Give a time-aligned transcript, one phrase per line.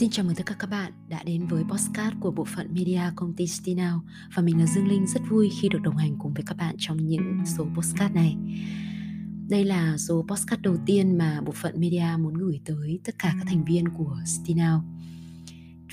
[0.00, 3.00] Xin chào mừng tất cả các bạn đã đến với postcard của bộ phận media
[3.16, 4.00] công ty Stinao
[4.34, 6.74] và mình là Dương Linh, rất vui khi được đồng hành cùng với các bạn
[6.78, 8.36] trong những số postcard này.
[9.48, 13.34] Đây là số postcard đầu tiên mà bộ phận media muốn gửi tới tất cả
[13.38, 14.84] các thành viên của Stinao.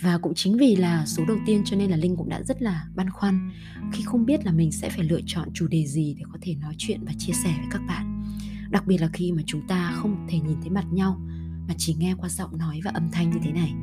[0.01, 2.61] Và cũng chính vì là số đầu tiên cho nên là Linh cũng đã rất
[2.61, 3.51] là băn khoăn
[3.93, 6.55] khi không biết là mình sẽ phải lựa chọn chủ đề gì để có thể
[6.55, 8.23] nói chuyện và chia sẻ với các bạn.
[8.69, 11.21] Đặc biệt là khi mà chúng ta không thể nhìn thấy mặt nhau,
[11.67, 13.73] mà chỉ nghe qua giọng nói và âm thanh như thế này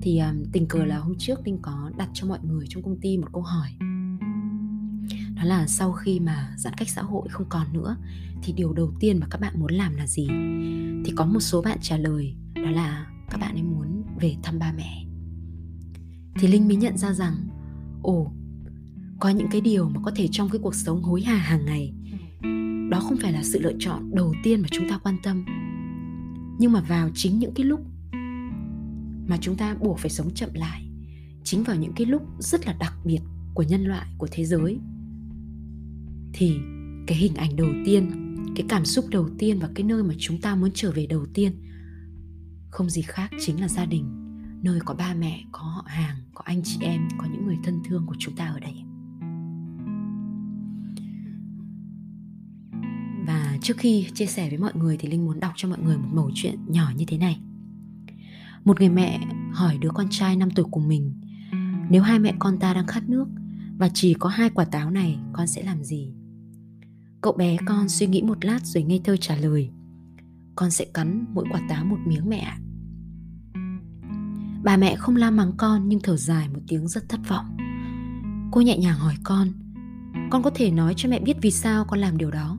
[0.00, 3.00] thì um, tình cờ là hôm trước linh có đặt cho mọi người trong công
[3.00, 3.68] ty một câu hỏi.
[5.36, 7.96] Đó là sau khi mà giãn cách xã hội không còn nữa
[8.42, 10.28] thì điều đầu tiên mà các bạn muốn làm là gì?
[11.04, 14.58] Thì có một số bạn trả lời đó là các bạn ấy muốn về thăm
[14.58, 15.04] ba mẹ.
[16.40, 17.34] Thì linh mới nhận ra rằng
[18.02, 18.32] ồ
[19.20, 21.92] có những cái điều mà có thể trong cái cuộc sống hối hả hàng ngày
[22.90, 25.44] đó không phải là sự lựa chọn đầu tiên mà chúng ta quan tâm.
[26.58, 27.80] Nhưng mà vào chính những cái lúc
[29.28, 30.84] mà chúng ta buộc phải sống chậm lại,
[31.44, 33.20] chính vào những cái lúc rất là đặc biệt
[33.54, 34.78] của nhân loại, của thế giới.
[36.32, 36.56] Thì
[37.06, 38.10] cái hình ảnh đầu tiên,
[38.56, 41.26] cái cảm xúc đầu tiên và cái nơi mà chúng ta muốn trở về đầu
[41.34, 41.52] tiên
[42.70, 44.04] không gì khác chính là gia đình,
[44.62, 47.80] nơi có ba mẹ, có họ hàng, có anh chị em, có những người thân
[47.88, 48.74] thương của chúng ta ở đây.
[53.26, 55.96] Và trước khi chia sẻ với mọi người thì linh muốn đọc cho mọi người
[55.96, 57.40] một mẩu chuyện nhỏ như thế này
[58.68, 59.20] một người mẹ
[59.52, 61.20] hỏi đứa con trai 5 tuổi của mình,
[61.90, 63.28] Nếu hai mẹ con ta đang khát nước
[63.78, 66.14] Và chỉ có hai quả táo này, Con sẽ làm gì?
[67.20, 69.70] Cậu bé con suy nghĩ một lát rồi ngây thơ trả lời,
[70.56, 72.58] Con sẽ cắn mỗi quả táo một miếng mẹ ạ.
[74.62, 77.56] Bà mẹ không la mắng con nhưng thở dài một tiếng rất thất vọng.
[78.50, 79.48] Cô nhẹ nhàng hỏi con
[80.30, 82.58] Con có thể nói cho mẹ biết vì sao con làm điều đó?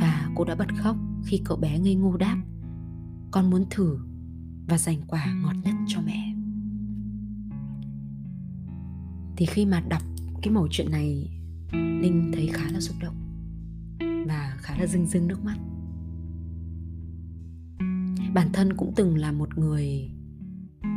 [0.00, 2.36] Và cô đã bật khóc khi cậu bé ngây ngô đáp,
[3.30, 3.98] Con muốn thử
[4.68, 6.34] và dành quả ngọt nhất cho mẹ.
[9.36, 10.02] Thì khi mà đọc
[10.42, 11.30] cái mẩu chuyện này
[11.72, 13.16] linh thấy khá là xúc động
[14.28, 15.56] và khá là rưng rưng nước mắt.
[18.34, 20.10] Bản thân cũng từng là một người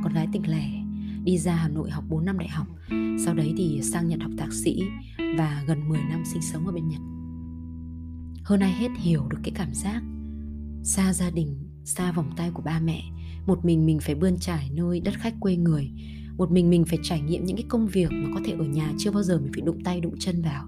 [0.03, 0.69] con gái tỉnh lẻ
[1.23, 2.67] đi ra Hà Nội học 4 năm đại học.
[3.25, 4.83] Sau đấy thì sang Nhật học thạc sĩ
[5.38, 7.01] Và gần 10 năm sinh sống ở bên Nhật.
[8.44, 10.03] Hơn ai hết hiểu được cái cảm giác
[10.83, 13.03] Xa gia đình, xa vòng tay của ba mẹ
[13.45, 15.91] một mình mình phải bươn trải nơi đất khách quê người.
[16.38, 18.94] Một mình mình phải trải nghiệm những cái công việc mà có thể ở nhà
[18.97, 20.66] chưa bao giờ mình phải đụng tay đụng chân vào.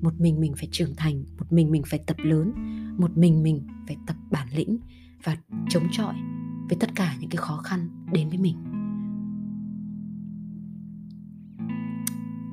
[0.00, 2.52] Một mình mình phải trưởng thành, một mình mình phải tập lớn,
[2.98, 4.78] một mình mình phải tập bản lĩnh
[5.24, 5.36] và
[5.68, 6.14] chống chọi
[6.68, 8.56] với tất cả những cái khó khăn đến với mình.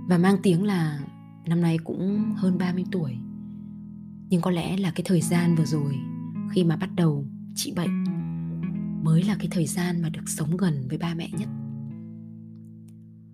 [0.10, 1.00] Và mang tiếng là
[1.48, 3.12] năm nay cũng hơn 30 tuổi.
[4.30, 5.96] Nhưng có lẽ là cái thời gian vừa rồi
[6.52, 7.26] khi mà bắt đầu
[7.56, 8.04] trị bệnh
[9.06, 11.50] mới là cái thời gian mà được sống gần với ba mẹ nhất.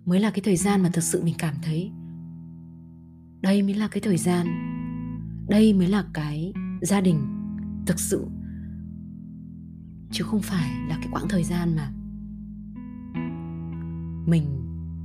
[0.04, 1.92] Mới là cái thời gian mà thực sự mình cảm thấy
[3.42, 4.46] đây mới là cái thời gian,
[5.48, 6.52] đây mới là cái
[6.82, 7.20] gia đình
[7.86, 8.26] thực sự.
[10.10, 11.92] Chứ không phải là cái quãng thời gian mà
[14.26, 14.44] mình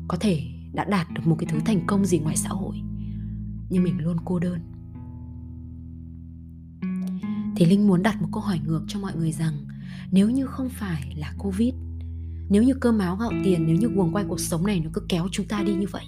[0.08, 0.42] có thể
[0.74, 2.82] đã đạt được một cái thứ thành công gì ngoài xã hội,
[3.70, 4.60] nhưng mình luôn cô đơn.
[7.56, 9.67] Thì linh muốn đặt một câu hỏi ngược cho mọi người rằng
[10.12, 11.73] nếu như không phải là covid,
[12.50, 15.01] nếu như cơm áo gạo tiền, nếu như guồng quay cuộc sống này nó cứ
[15.09, 16.06] kéo chúng ta đi như vậy,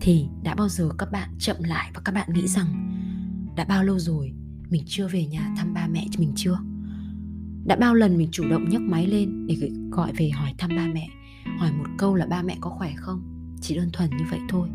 [0.00, 2.90] thì đã bao giờ các bạn chậm lại và các bạn nghĩ rằng
[3.56, 4.32] đã bao lâu rồi
[4.70, 6.58] mình chưa về nhà thăm ba mẹ mình chưa?
[7.64, 10.86] Đã bao lần mình chủ động nhấc máy lên để gọi về hỏi thăm ba
[10.94, 11.08] mẹ,
[11.58, 13.22] hỏi một câu là ba mẹ có khỏe không?
[13.60, 14.68] Chỉ đơn thuần như vậy thôi.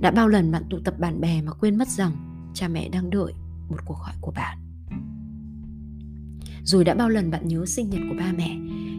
[0.00, 2.12] Đã bao lần bạn tụ tập bạn bè mà quên mất rằng
[2.54, 3.32] cha mẹ đang đợi
[3.68, 4.67] một cuộc gọi của bạn
[6.68, 8.56] rồi đã bao lần bạn nhớ sinh nhật của ba mẹ,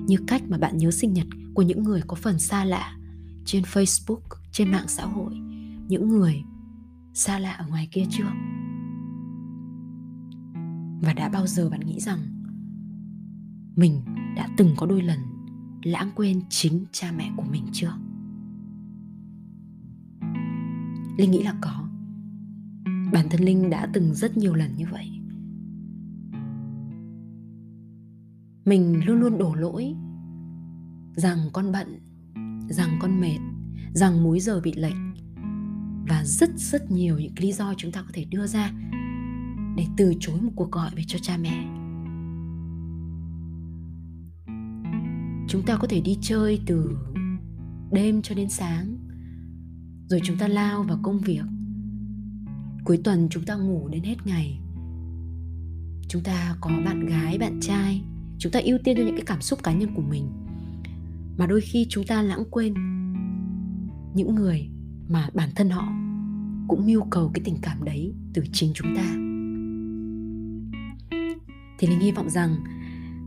[0.08, 2.98] như cách mà bạn nhớ sinh nhật của những người có phần xa lạ
[3.46, 4.22] trên facebook,
[4.52, 5.34] trên mạng xã hội,
[5.88, 6.44] những người
[7.14, 8.32] xa lạ ở ngoài kia chưa?
[11.02, 12.20] Và đã bao giờ bạn nghĩ rằng
[13.76, 14.02] mình
[14.36, 15.20] đã từng có đôi lần
[15.84, 17.94] lãng quên chính cha mẹ của mình chưa?
[21.18, 21.90] Linh nghĩ là có.
[23.14, 25.19] Bản thân linh đã từng rất nhiều lần như vậy.
[28.70, 29.96] Mình luôn luôn đổ lỗi.
[31.16, 32.00] Rằng con bận,
[32.70, 33.40] rằng con mệt,
[33.94, 34.98] rằng múi giờ bị lệch.
[36.08, 38.72] Và rất rất nhiều những lý do chúng ta có thể đưa ra
[39.78, 41.66] để từ chối một cuộc gọi về cho cha mẹ.
[45.48, 46.98] Chúng ta có thể đi chơi từ
[47.92, 48.98] đêm cho đến sáng.
[50.08, 51.44] Rồi chúng ta lao vào công việc.
[52.84, 54.60] Cuối tuần chúng ta ngủ đến hết ngày.
[56.08, 58.04] Chúng ta có bạn gái, bạn trai
[58.40, 60.30] chúng ta ưu tiên cho những cái cảm xúc cá nhân của mình.
[61.38, 62.74] Mà đôi khi chúng ta lãng quên
[64.16, 64.70] những người
[65.10, 65.88] mà bản thân họ
[66.68, 69.04] cũng mưu cầu cái tình cảm đấy từ chính chúng ta.
[71.80, 72.56] Thì linh hy vọng rằng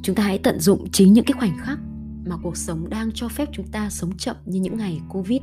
[0.02, 1.78] chúng ta hãy tận dụng chính những cái khoảnh khắc
[2.26, 5.42] mà cuộc sống đang cho phép chúng ta sống chậm như những ngày covid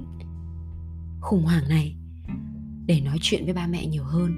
[1.21, 1.95] khủng hoảng này
[2.85, 4.31] để nói chuyện với ba mẹ nhiều hơn.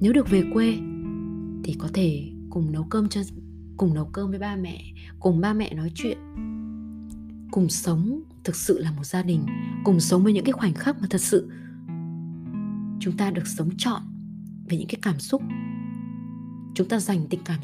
[0.00, 0.76] Nếu được về quê
[1.64, 3.20] thì có thể cùng nấu cơm cho
[3.76, 4.84] cùng nấu cơm với ba mẹ
[5.20, 6.18] cùng ba mẹ nói chuyện.
[7.50, 9.46] Cùng sống thực sự là một gia đình
[9.84, 11.50] cùng sống với những cái khoảnh khắc mà thật sự
[13.00, 14.02] chúng ta được sống trọn
[14.68, 15.42] về những cái cảm xúc.
[16.74, 17.60] Chúng ta dành tình cảm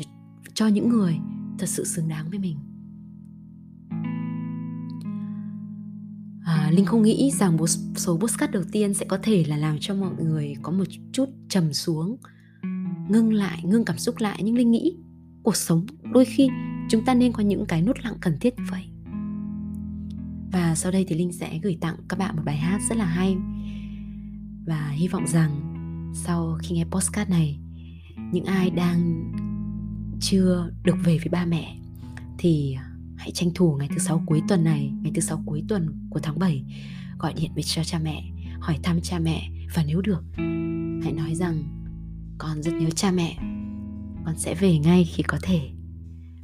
[0.55, 1.19] cho những người
[1.59, 2.56] thật sự xứng đáng với mình.
[6.44, 7.67] À, linh không nghĩ rằng một
[7.97, 11.29] số postcard đầu tiên sẽ có thể là làm cho mọi người có một chút
[11.49, 12.17] trầm xuống
[13.08, 14.97] ngưng lại ngưng cảm xúc lại nhưng linh nghĩ
[15.43, 16.49] cuộc sống đôi khi
[16.89, 18.85] chúng ta nên có những cái nút lặng cần thiết như vậy.
[20.53, 23.05] Và sau đây thì linh sẽ gửi tặng các bạn một bài hát rất là
[23.05, 23.37] hay.
[24.67, 25.50] Và hy vọng rằng
[26.15, 27.59] sau khi nghe postcard này
[28.33, 29.33] những ai đang
[30.21, 31.77] chưa được về với ba mẹ
[32.39, 32.77] thì
[33.17, 36.21] hãy tranh thủ ngày thứ sáu cuối tuần này, ngày thứ sáu cuối tuần của
[36.21, 36.65] tháng 7
[37.19, 38.25] gọi điện về cho cha mẹ,
[38.61, 39.49] hỏi thăm cha mẹ.
[39.75, 40.25] Và nếu được
[41.03, 41.62] hãy nói rằng
[42.39, 43.37] con rất nhớ cha mẹ.
[44.24, 45.60] Con sẽ về ngay khi có thể.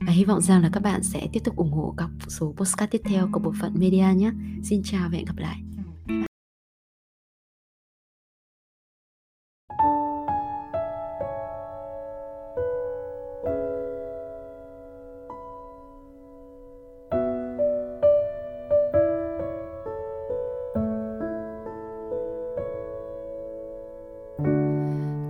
[0.07, 2.91] Và hy vọng rằng là các bạn sẽ tiếp tục ủng hộ các số postcard
[2.91, 4.31] tiếp theo của bộ phận media nhé.
[4.63, 5.59] Xin chào và hẹn gặp lại.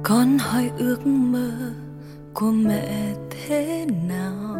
[0.08, 1.50] con hỏi ước mơ
[2.40, 4.56] của mẹ thế nào?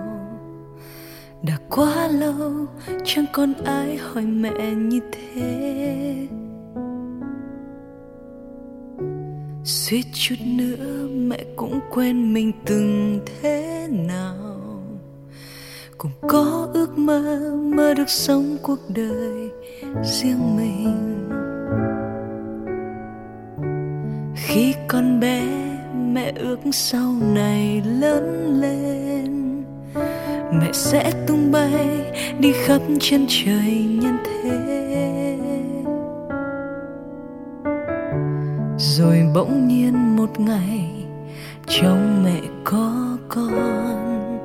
[1.42, 2.66] Đã quá lâu,
[3.04, 6.28] chẳng còn ai hỏi mẹ như thế.
[9.64, 14.82] Suýt chút nữa mẹ cũng quên mình từng thế nào.
[15.98, 19.50] Cũng có ước mơ mơ được sống cuộc đời
[20.04, 21.28] riêng mình.
[24.36, 25.67] Khi con bé
[26.12, 29.64] mẹ ước sau này lớn lên.
[30.52, 34.50] Mẹ sẽ tung bay đi khắp chân trời nhân thế.
[38.78, 40.90] Rồi bỗng nhiên một ngày,
[41.66, 44.44] trong mẹ có con.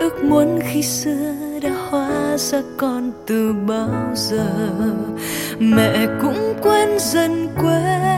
[0.00, 4.70] Ước muốn khi xưa đã hóa ra con từ bao giờ,
[5.58, 8.17] mẹ cũng quên dần quên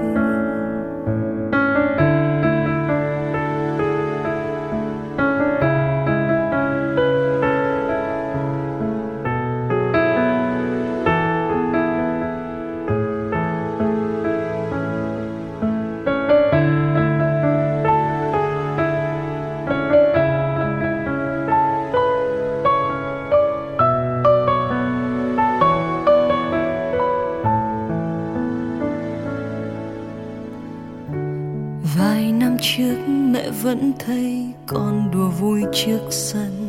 [33.41, 36.67] Mẹ vẫn thấy con đùa vui trước sân.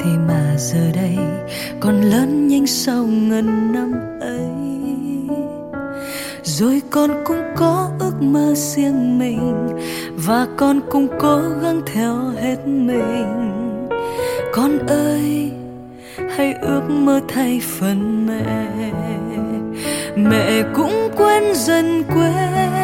[0.00, 1.16] Thế mà giờ đây,
[1.80, 4.48] con lớn nhanh sau ngần năm ấy.
[6.42, 9.68] Rồi con cũng có ước mơ riêng mình,
[10.16, 13.78] và con cũng cố gắng theo hết mình.
[14.52, 15.52] Con ơi,
[16.36, 18.66] hãy ước mơ thay phần mẹ.
[20.16, 22.83] Mẹ cũng quên dần quên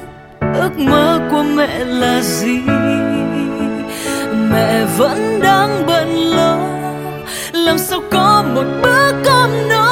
[0.61, 2.59] ước mơ của mẹ là gì?
[4.51, 6.57] Mẹ vẫn đang bận lo,
[7.53, 9.87] làm sao có một bữa cơm no?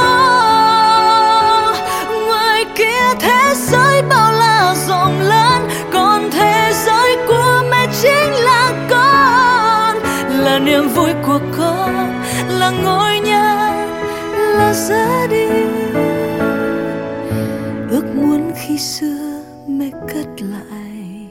[2.27, 8.73] Ngoài kia thế giới bao la rộng lớn còn thế giới của mẹ chính là
[8.89, 9.97] con.
[10.43, 13.85] Là niềm vui của con, là ngôi nhà,
[14.57, 15.93] là gia đình.
[17.91, 21.27] Ước muốn khi xưa mẹ cất lại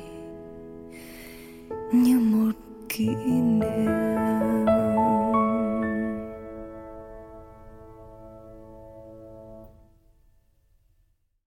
[1.92, 2.52] như một
[2.88, 3.98] kỷ niệm.